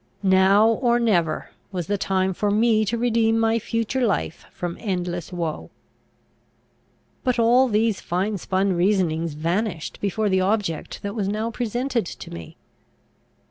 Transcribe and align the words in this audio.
Now 0.23 0.67
or 0.67 0.99
never 0.99 1.51
was 1.71 1.85
the 1.85 1.95
time 1.95 2.33
for 2.33 2.49
me 2.49 2.85
to 2.85 2.97
redeem 2.97 3.37
my 3.37 3.59
future 3.59 4.03
life 4.03 4.47
from 4.51 4.75
endless 4.79 5.31
woe. 5.31 5.69
But 7.23 7.37
all 7.37 7.67
these 7.67 8.01
fine 8.01 8.39
spun 8.39 8.73
reasonings 8.73 9.35
vanished 9.35 10.01
before 10.01 10.27
the 10.27 10.41
object 10.41 11.03
that 11.03 11.13
was 11.13 11.27
now 11.27 11.51
presented 11.51 12.07
to 12.07 12.31
me. 12.31 12.57